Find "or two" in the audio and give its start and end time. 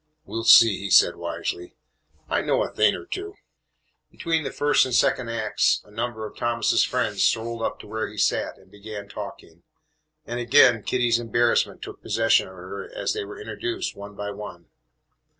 2.95-3.35